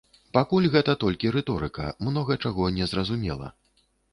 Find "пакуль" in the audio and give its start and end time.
0.37-0.67